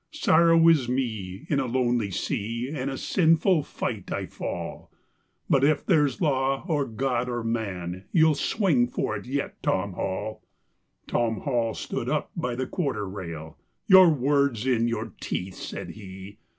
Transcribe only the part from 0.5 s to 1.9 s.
is me, in a